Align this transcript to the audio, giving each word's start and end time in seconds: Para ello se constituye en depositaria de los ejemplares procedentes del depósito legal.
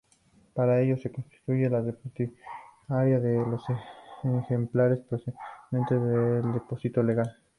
Para 0.55 0.81
ello 0.81 0.97
se 0.97 1.11
constituye 1.11 1.65
en 1.65 1.85
depositaria 1.85 3.19
de 3.19 3.35
los 3.45 3.63
ejemplares 4.45 4.97
procedentes 5.01 5.91
del 6.01 6.53
depósito 6.53 7.03
legal. 7.03 7.37